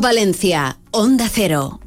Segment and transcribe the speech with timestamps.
[0.00, 1.80] Valencia, Onda Cero.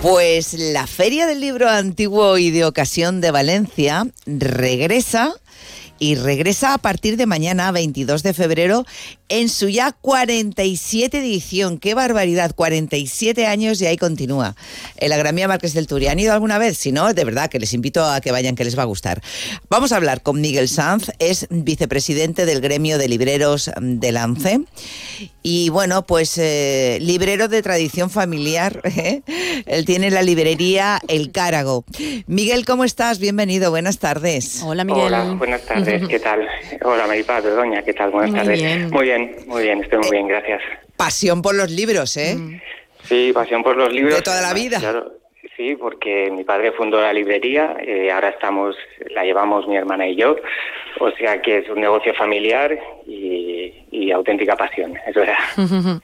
[0.00, 5.34] Pues la Feria del Libro Antiguo y de Ocasión de Valencia regresa
[6.02, 8.84] y regresa a partir de mañana, 22 de febrero,
[9.28, 11.78] en su ya 47 edición.
[11.78, 12.56] ¡Qué barbaridad!
[12.56, 14.56] 47 años y ahí continúa.
[14.96, 16.08] El Agramía Márquez del Turi.
[16.08, 16.76] ¿Han ido alguna vez?
[16.76, 19.22] Si no, de verdad que les invito a que vayan, que les va a gustar.
[19.70, 24.60] Vamos a hablar con Miguel Sanz, es vicepresidente del gremio de libreros de Lance.
[25.44, 28.80] Y bueno, pues eh, librero de tradición familiar.
[28.84, 29.22] ¿eh?
[29.66, 31.84] Él tiene la librería El Cárago.
[32.26, 33.20] Miguel, ¿cómo estás?
[33.20, 34.62] Bienvenido, buenas tardes.
[34.64, 35.04] Hola, Miguel.
[35.04, 35.91] Hola, buenas tardes.
[36.08, 36.48] ¿Qué tal?
[36.84, 38.10] Hola, Maripaz, Doña, ¿qué tal?
[38.10, 38.62] Buenas Muy tardes.
[38.62, 38.90] bien.
[38.90, 40.62] Muy bien, muy bien, estoy muy bien, gracias.
[40.96, 42.36] Pasión por los libros, ¿eh?
[43.04, 44.14] Sí, pasión por los libros.
[44.16, 44.78] De toda la vida.
[44.78, 45.12] Claro,
[45.56, 48.76] sí, porque mi padre fundó la librería, eh, ahora estamos,
[49.14, 50.36] la llevamos mi hermana y yo,
[51.00, 55.38] o sea que es un negocio familiar y, y auténtica pasión, eso era.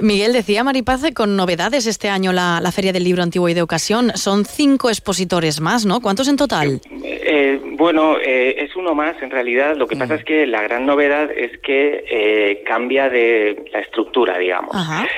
[0.00, 3.62] Miguel decía Maripaz con novedades este año la, la Feria del Libro Antiguo y de
[3.62, 4.12] Ocasión.
[4.16, 6.00] Son cinco expositores más, ¿no?
[6.00, 6.80] ¿Cuántos en total?
[7.24, 9.76] Eh, bueno, eh, es uno más en realidad.
[9.76, 14.38] Lo que pasa es que la gran novedad es que eh, cambia de la estructura,
[14.38, 14.74] digamos.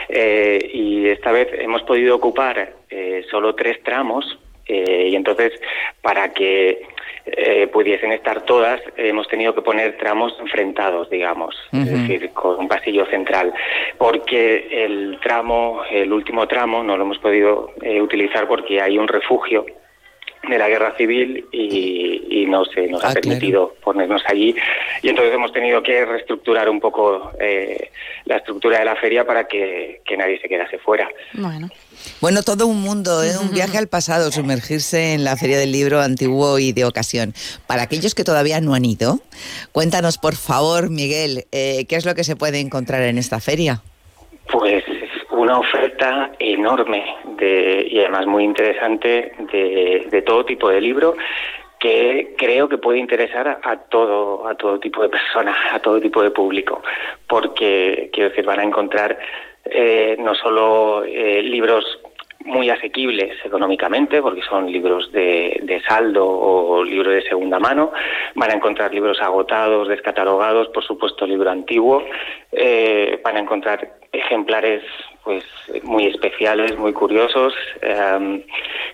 [0.08, 5.52] Eh, y esta vez hemos podido ocupar eh, solo tres tramos eh, y entonces
[6.00, 6.86] para que
[7.27, 12.69] eh, pudiesen estar todas hemos tenido que poner tramos enfrentados, digamos, es decir, con un
[12.69, 13.52] pasillo central,
[13.98, 19.08] porque el tramo, el último tramo, no lo hemos podido eh, utilizar porque hay un
[19.08, 19.64] refugio
[20.48, 24.55] de la guerra civil y, y no se nos Ah, ha permitido ponernos allí
[25.03, 27.91] y entonces hemos tenido que reestructurar un poco eh,
[28.25, 31.09] la estructura de la feria para que, que nadie se quedase fuera.
[31.34, 31.69] Bueno.
[32.20, 33.33] Bueno, todo un mundo, ¿eh?
[33.41, 37.34] un viaje al pasado, sumergirse en la Feria del Libro antiguo y de ocasión.
[37.66, 39.21] Para aquellos que todavía no han ido,
[39.72, 43.83] cuéntanos, por favor, Miguel, eh, ¿qué es lo que se puede encontrar en esta feria?
[44.53, 44.94] Pues es
[45.44, 47.05] una oferta enorme
[47.37, 51.15] de, y además muy interesante de, todo tipo de libro
[51.78, 56.00] que creo que puede interesar a, a todo a todo tipo de personas, a todo
[56.00, 56.83] tipo de público,
[57.28, 59.19] porque quiero decir van a encontrar
[59.66, 61.84] eh, no solo eh, libros
[62.44, 67.93] muy asequibles económicamente, porque son libros de, saldo o libros de segunda mano.
[68.34, 72.04] Van a encontrar libros agotados, descatalogados, por supuesto libro antiguo.
[72.53, 74.83] Eh, van a encontrar ejemplares
[75.25, 75.43] pues
[75.83, 78.44] muy especiales, muy curiosos, eh,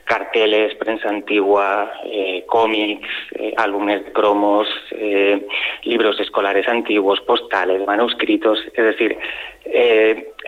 [0.05, 4.69] carteles, prensa antigua, eh, cómics, eh, álbumes cromos,
[5.83, 8.61] libros escolares antiguos, postales, manuscritos.
[8.75, 9.19] Es decir,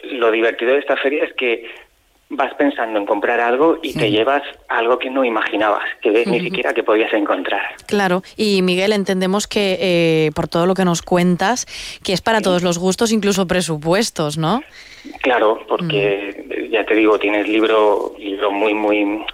[0.05, 1.69] lo divertido de esta feria es que
[2.37, 6.73] vas pensando en comprar algo y te llevas algo que no imaginabas, que ni siquiera
[6.73, 7.63] que podías encontrar.
[7.87, 11.67] Claro, y Miguel, entendemos que eh, por todo lo que nos cuentas,
[12.03, 14.63] que es para todos los gustos, incluso presupuestos, ¿no?
[15.21, 19.25] Claro, porque ya te digo, tienes libro, libro muy, muy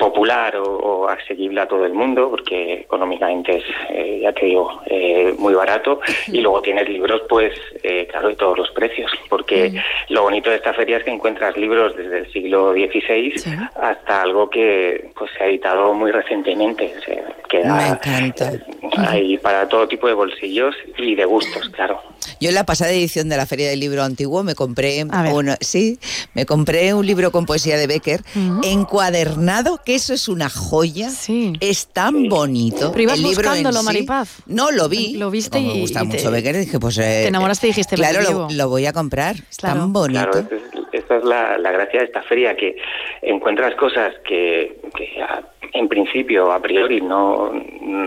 [0.00, 4.80] popular o, o asequible a todo el mundo, porque económicamente es, eh, ya te digo,
[4.86, 6.00] eh, muy barato.
[6.26, 7.52] Y luego tienes libros, pues,
[7.84, 11.56] eh, claro, de todos los precios, porque lo bonito de esta feria es que encuentras
[11.56, 13.50] libros desde el siglo XVI Sí.
[13.76, 16.92] hasta algo que pues se ha editado muy recientemente.
[17.04, 18.50] Se queda, Me encanta.
[18.96, 22.00] Hay para todo tipo de bolsillos y de gustos, claro.
[22.40, 25.32] Yo en la pasada edición de la Feria del Libro Antiguo me compré A ver.
[25.32, 25.98] un, sí,
[26.34, 28.60] me compré un libro con poesía de Becker Ujú.
[28.64, 31.10] encuadernado, que eso es una joya.
[31.10, 31.52] Sí.
[31.60, 32.92] Es tan bonito.
[32.92, 33.84] Pero ibas el libro buscándolo, sí.
[33.84, 34.28] Maripaz.
[34.46, 35.14] No, lo vi.
[35.16, 36.98] Lo viste Como y- me gusta y te- mucho Becker, dije, pues...
[36.98, 38.48] eh, te enamoraste y dijiste, Claro, "Me lo lo, llevo".
[38.52, 39.36] lo voy a comprar.
[39.50, 39.80] Es Claro.
[39.80, 40.30] tan bonito.
[40.30, 40.62] Claro, esta es,
[40.92, 42.76] esta es la, la gracia de esta feria, que
[43.22, 45.42] encuentras cosas que, que a-
[45.72, 47.52] en principio, a priori, no,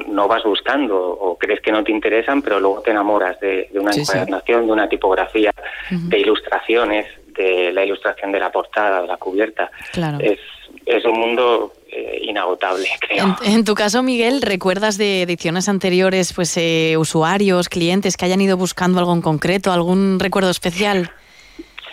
[0.07, 3.79] no vas buscando o crees que no te interesan, pero luego te enamoras de, de
[3.79, 4.11] una Sí, sí.
[4.11, 5.51] encuadernación, de una tipografía,
[5.89, 9.71] de ilustraciones, de la ilustración de la portada, de la cubierta.
[9.91, 10.19] Claro.
[10.19, 10.39] Es,
[10.85, 13.35] es un mundo eh, inagotable, creo.
[13.43, 18.41] En, en tu caso, Miguel, ¿recuerdas de ediciones anteriores, pues eh, usuarios, clientes que hayan
[18.41, 21.11] ido buscando algo en concreto, algún recuerdo especial?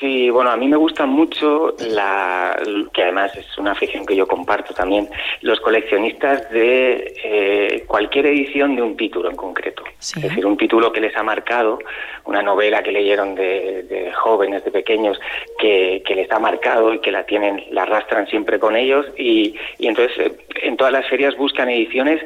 [0.01, 2.59] Sí, bueno, a mí me gusta mucho la
[2.95, 5.11] que además es una afición que yo comparto también,
[5.43, 9.85] los coleccionistas de eh, cualquier edición de un título en concreto.
[9.99, 10.19] Sí.
[10.21, 11.79] Es decir, un título que les ha marcado,
[12.25, 15.21] una novela que leyeron de, de jóvenes, de pequeños,
[15.59, 19.55] que, que les ha marcado y que la tienen, la arrastran siempre con ellos y,
[19.79, 20.33] y entonces eh,
[20.63, 22.23] en todas las ferias buscan ediciones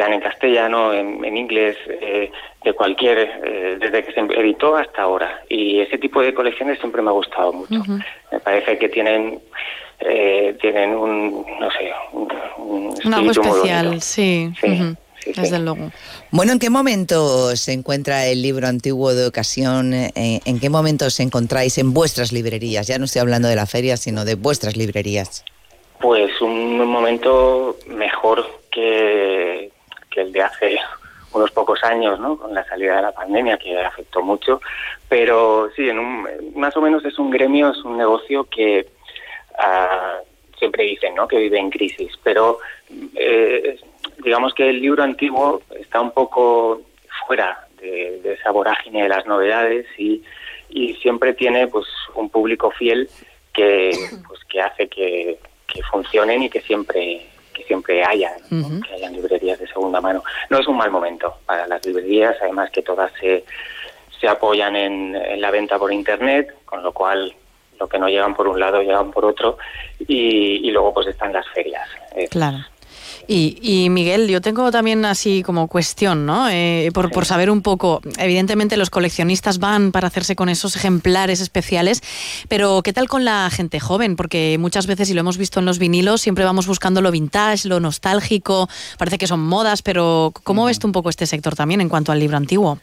[0.00, 2.30] sean en castellano, en, en inglés, eh,
[2.64, 5.42] de cualquier, eh, desde que se editó hasta ahora.
[5.48, 7.82] Y ese tipo de colecciones siempre me ha gustado mucho.
[8.32, 9.40] Me parece que tienen,
[10.00, 14.50] eh, tienen un, no sé, un, un algo especial, sí.
[15.36, 15.90] Desde luego.
[16.30, 19.92] Bueno, ¿en qué momento se encuentra el libro antiguo de ocasión?
[19.92, 22.86] ¿En qué momento os encontráis en vuestras librerías?
[22.86, 25.44] Ya no estoy hablando de la feria, sino de vuestras librerías.
[26.00, 29.59] Pues un momento mejor que,
[30.10, 30.78] que el de hace
[31.32, 32.36] unos pocos años, ¿no?
[32.36, 34.60] Con la salida de la pandemia que afectó mucho,
[35.08, 38.88] pero sí, en un, más o menos es un gremio, es un negocio que
[39.58, 40.18] ah,
[40.58, 41.28] siempre dicen, ¿no?
[41.28, 42.58] Que vive en crisis, pero
[43.14, 43.78] eh,
[44.22, 46.82] digamos que el libro antiguo está un poco
[47.26, 50.22] fuera de, esa vorágine de las novedades y,
[50.68, 53.08] y, siempre tiene pues un público fiel
[53.52, 53.90] que
[54.26, 55.38] pues que hace que
[55.90, 57.26] funcionen y que siempre
[57.60, 60.22] que siempre haya, que hayan librerías de segunda mano.
[60.48, 63.44] No es un mal momento para las librerías, además que todas se,
[64.20, 67.34] se apoyan en, en la venta por internet, con lo cual
[67.78, 69.58] lo que no llegan por un lado llegan por otro
[69.98, 71.88] y, y luego pues están las ferias.
[72.30, 72.58] Claro.
[73.32, 76.48] Y, Miguel, yo tengo también así como cuestión, ¿no?
[76.50, 81.40] Eh, por, por, saber un poco, evidentemente los coleccionistas van para hacerse con esos ejemplares
[81.40, 82.02] especiales,
[82.48, 84.16] pero ¿qué tal con la gente joven?
[84.16, 87.68] Porque muchas veces, y lo hemos visto en los vinilos, siempre vamos buscando lo vintage,
[87.68, 88.68] lo nostálgico,
[88.98, 92.10] parece que son modas, pero ¿cómo ves tú un poco este sector también en cuanto
[92.10, 92.78] al libro antiguo?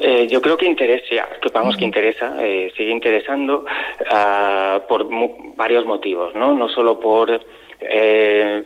[0.00, 3.64] Eh, yo creo que interesa, que vamos que interesa, eh, sigue interesando
[4.00, 5.08] uh, por
[5.54, 6.54] varios motivos, ¿no?
[6.54, 7.40] No solo por
[7.88, 8.62] eh,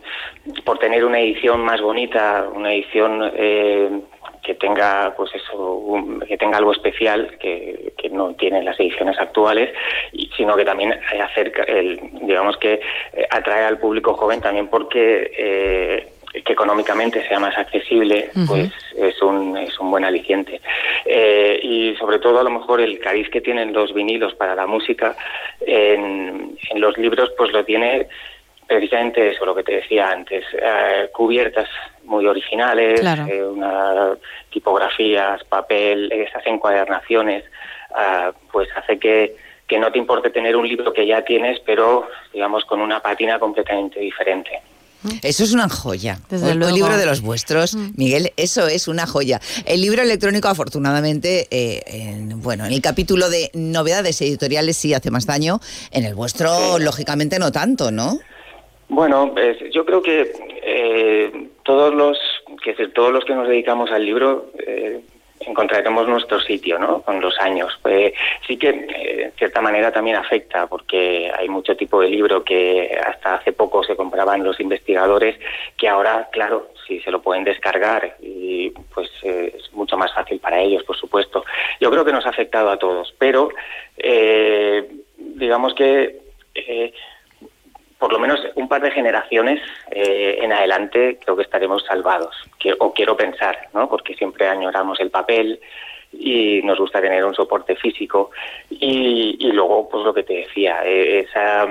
[0.65, 4.01] por tener una edición más bonita, una edición eh,
[4.43, 5.85] que tenga pues eso
[6.27, 9.71] que tenga algo especial que, que, no tienen las ediciones actuales
[10.37, 12.81] sino que también acerca el digamos que
[13.13, 16.09] eh, atrae al público joven también porque eh,
[16.45, 20.61] que económicamente sea más accesible, pues es un, es un buen aliciente.
[21.05, 24.67] Eh, y sobre todo, a lo mejor, el cariz que tienen los vinilos para la
[24.67, 25.17] música
[25.61, 28.09] en, en los libros, pues lo tiene
[28.69, 31.69] precisamente eso, lo que te decía antes, eh, cubiertas
[32.05, 34.17] muy originales, eh, una
[34.51, 37.45] tipografías, papel, esas encuadernaciones,
[37.91, 39.37] uh, pues hace que,
[39.67, 43.39] que no te importe tener un libro que ya tienes, pero digamos con una pátina
[43.39, 44.61] completamente diferente.
[45.23, 46.19] Eso es una joya.
[46.29, 47.91] Desde el, libro de los vuestros, mm.
[47.97, 49.41] Miguel, eso es una joya.
[49.65, 55.11] El libro electrónico, afortunadamente, eh, en, bueno, en el capítulo de novedades editoriales sí hace
[55.11, 55.61] más daño.
[55.93, 58.19] En el vuestro, lógicamente, no tanto, ¿no?
[58.89, 59.35] Bueno,
[59.71, 60.33] yo creo que
[60.63, 62.19] eh, todos los
[62.63, 65.01] que todos los que nos dedicamos al libro eh,
[65.41, 67.03] encontraremos nuestro sitio, ¿no?
[67.03, 67.79] Con los años.
[67.83, 68.15] Pues,
[68.47, 73.35] sí que eh, cierta manera también afecta porque hay mucho tipo de libro que hasta
[73.35, 75.39] hace poco se compraban los investigadores
[75.77, 80.61] que ahora, claro, si se lo pueden descargar y pues es mucho más fácil para
[80.61, 81.45] ellos, por supuesto.
[81.79, 83.51] Yo creo que nos ha afectado a todos, pero
[85.19, 86.21] digamos que
[87.99, 89.61] por lo menos un par de generaciones
[89.91, 93.89] eh, en adelante creo que estaremos salvados, que, o quiero pensar, ¿no?
[93.89, 95.61] porque siempre añoramos el papel
[96.13, 98.31] y nos gusta tener un soporte físico
[98.71, 101.65] y, y luego pues lo que te decía, eh, esa,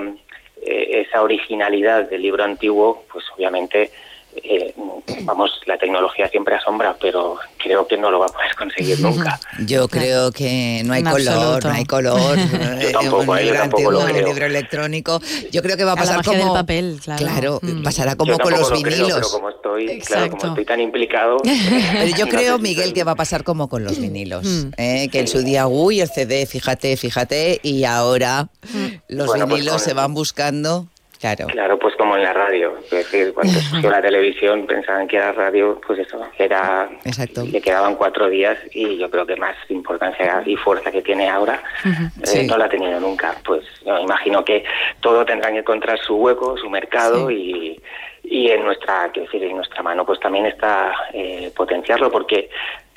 [0.62, 3.90] eh, esa originalidad del libro antiguo pues obviamente
[4.36, 4.74] eh,
[5.22, 9.40] vamos, la tecnología siempre asombra, pero creo que no lo va a poder conseguir nunca.
[9.66, 12.38] Yo creo que no hay color, no hay color.
[12.80, 14.26] yo tampoco, eh, yo tampoco lo creo.
[14.26, 15.20] libro electrónico.
[15.50, 17.24] Yo creo que va a pasar como del papel, claro.
[17.24, 17.82] claro mm.
[17.82, 19.08] pasará como con los vinilos.
[19.08, 21.38] Creo, pero como estoy, claro, como estoy tan implicado.
[21.92, 24.70] pero yo creo, Miguel, que va a pasar como con los vinilos, mm.
[24.76, 25.08] ¿eh?
[25.10, 28.86] que en su día, uy, el CD, fíjate, fíjate, y ahora mm.
[29.08, 30.86] los pues vinilos se van buscando
[31.20, 31.46] Claro.
[31.48, 32.78] Claro, pues como en la radio.
[32.84, 36.88] Es decir, cuando surgió la televisión pensaban que era radio, pues eso, era...
[37.04, 37.44] Exacto.
[37.44, 41.62] Le quedaban cuatro días y yo creo que más importancia y fuerza que tiene ahora
[41.84, 43.34] eh, no la ha tenido nunca.
[43.44, 44.64] Pues yo imagino que
[45.00, 47.80] todo tendrá que encontrar su hueco, su mercado y,
[48.22, 52.50] y en nuestra, quiero decir, en nuestra mano pues también está eh, potenciarlo porque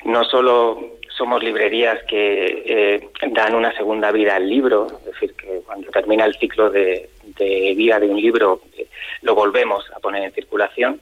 [0.04, 5.60] no solo somos librerías que eh, dan una segunda vida al libro, es decir, que
[5.64, 8.86] cuando termina el ciclo de, de vida de un libro eh,
[9.22, 11.00] lo volvemos a poner en circulación,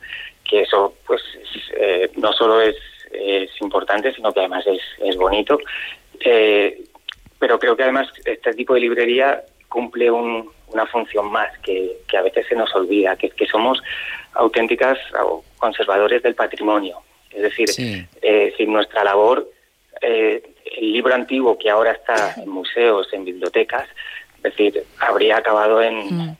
[0.49, 1.23] que eso pues
[1.77, 2.77] eh, no solo es,
[3.13, 5.59] es, importante, sino que además es, es bonito.
[6.25, 6.83] Eh,
[7.39, 12.17] pero creo que además este tipo de librería cumple un, una función más que, que,
[12.17, 13.83] a veces se nos olvida, que, que somos
[14.35, 14.99] auténticas
[15.59, 16.99] conservadores del patrimonio.
[17.31, 17.69] Es decir,
[18.23, 19.49] eh, sin nuestra labor,
[20.01, 20.43] eh,
[20.77, 23.89] el libro antiguo que ahora está en museos, en bibliotecas,
[24.43, 26.37] es decir, habría acabado en, mm.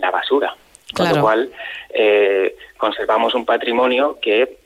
[0.00, 0.56] la basura.
[0.94, 1.50] Con lo cual,
[1.90, 4.58] eh, conservamos un patrimonio que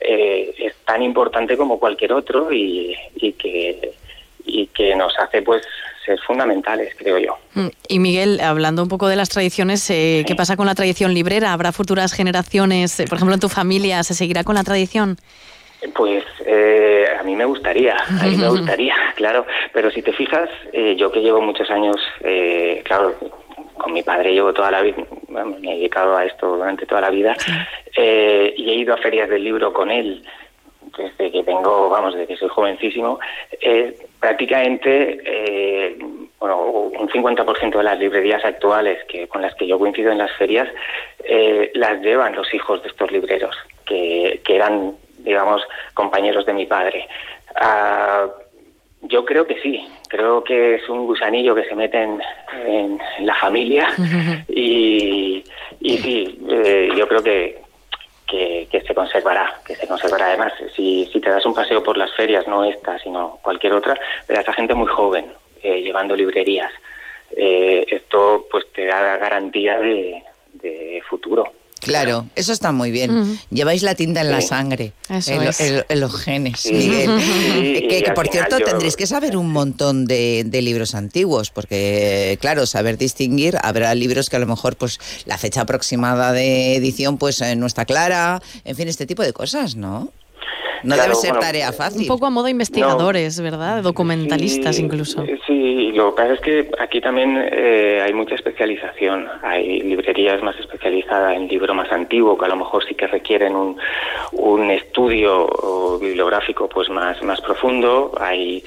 [0.00, 3.94] eh, es tan importante como cualquier otro y, y, que,
[4.44, 5.66] y que nos hace pues
[6.06, 7.38] es fundamentales, creo yo.
[7.54, 11.14] Mm, y Miguel, hablando un poco de las tradiciones, eh, ¿qué pasa con la tradición
[11.14, 11.52] librera?
[11.52, 15.18] ¿Habrá futuras generaciones, eh, por ejemplo, en tu familia, se seguirá con la tradición?
[15.94, 20.48] Pues eh, a mí me gustaría, a mí me gustaría, claro, pero si te fijas,
[20.96, 21.96] yo que llevo muchos años,
[22.84, 23.14] claro,
[23.76, 27.10] con mi padre llevo toda la vida, me he dedicado a esto durante toda la
[27.10, 27.36] vida,
[27.96, 30.24] y he ido a ferias del libro con él
[30.96, 33.18] desde que tengo, vamos, desde que soy jovencísimo,
[33.60, 35.96] eh, prácticamente eh,
[36.38, 40.32] bueno, un 50% de las librerías actuales que con las que yo coincido en las
[40.32, 40.68] ferias
[41.24, 45.62] eh, las llevan los hijos de estos libreros, que, que eran, digamos,
[45.94, 47.08] compañeros de mi padre.
[47.56, 48.26] Ah,
[49.02, 52.20] yo creo que sí, creo que es un gusanillo que se mete en,
[53.20, 53.88] la familia
[54.48, 55.44] y,
[55.80, 56.38] y sí,
[56.96, 57.64] yo creo que,
[58.26, 60.26] que, se conservará, que se conservará.
[60.26, 63.98] Además, si, si te das un paseo por las ferias, no esta, sino cualquier otra,
[64.28, 65.26] verás a gente muy joven
[65.62, 66.72] eh, llevando librerías.
[67.36, 71.52] Eh, esto pues te da garantía de, de futuro.
[71.84, 73.38] Claro, eso está muy bien.
[73.50, 77.88] Lleváis la tinta en la sangre, en, los genes, Miguel.
[77.88, 83.56] que, por cierto tendréis que saber un montón de, libros antiguos, porque claro, saber distinguir,
[83.62, 87.66] habrá libros que a lo mejor pues la fecha aproximada de edición pues eh, no
[87.66, 90.10] está clara, en fin, este tipo de cosas, ¿no?
[90.84, 92.02] No debe ser tarea fácil.
[92.02, 93.82] Un poco a modo investigadores, ¿verdad?
[93.82, 95.24] Documentalistas incluso.
[95.46, 99.26] Sí, lo que pasa es que aquí también eh, hay mucha especialización.
[99.42, 103.56] Hay librerías más especializadas en libro más antiguo, que a lo mejor sí que requieren
[103.56, 103.76] un,
[104.32, 108.12] un estudio bibliográfico pues más, más profundo.
[108.20, 108.62] Hay,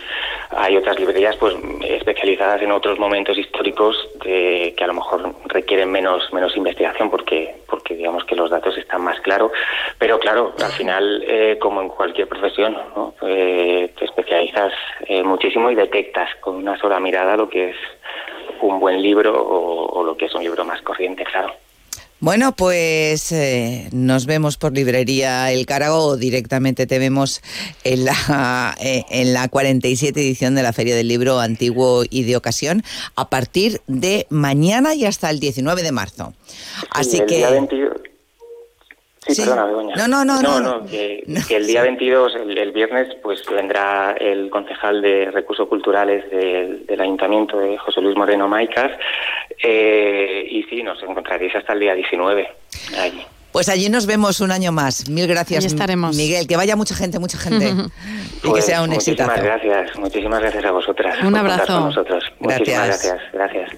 [0.50, 6.32] hay otras librerías pues especializadas en otros momentos históricos que a lo mejor requieren menos,
[6.34, 9.52] menos investigación porque, porque digamos que los datos están más claros.
[9.98, 13.14] Pero claro, al final, eh, como en cualquier profesión, ¿no?
[13.22, 14.74] Eh, te especializas
[15.08, 17.76] eh, muchísimo y detectas con una sola mirada lo que es
[18.62, 21.54] un buen libro o, lo que es un libro más corriente, claro.
[22.20, 27.42] Bueno, pues eh, nos vemos por librería El Carago o directamente te vemos
[27.84, 32.84] en la, en la 47 edición de la Feria del Libro Antiguo y de Ocasión
[33.16, 36.34] a partir de mañana y hasta el 19 de marzo.
[36.90, 37.46] Así que...
[39.28, 39.96] Sí, perdona, Begoña.
[39.96, 40.42] No, no, no.
[40.42, 46.30] No, no, que, el día 22, el, viernes, pues vendrá el concejal de Recursos Culturales
[46.32, 48.92] del, Ayuntamiento de José Luis Moreno Maicas.
[49.62, 52.50] Eh, y sí, nos encontraréis hasta el día 19
[53.00, 53.26] allí.
[53.52, 55.10] Pues allí nos vemos un año más.
[55.10, 56.16] Mil gracias, estaremos.
[56.16, 56.48] Miguel.
[56.48, 57.70] Que vaya mucha gente, mucha gente.
[57.70, 59.24] y que pues sea un éxito.
[59.24, 59.98] Muchísimas gracias.
[59.98, 61.24] Muchísimas gracias a vosotras.
[61.24, 61.66] Un abrazo.
[61.66, 62.24] Con nosotros.
[62.40, 63.20] Muchísimas gracias.
[63.34, 63.72] Gracias.